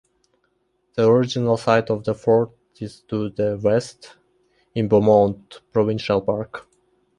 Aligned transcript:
The 0.95 1.07
original 1.07 1.57
site 1.57 1.91
of 1.91 2.03
the 2.05 2.15
fort 2.15 2.53
is 2.79 3.01
to 3.01 3.29
the 3.29 3.59
west, 3.63 4.15
in 4.73 4.87
Beaumont 4.87 5.61
Provincial 5.71 6.19
Park. 6.21 6.67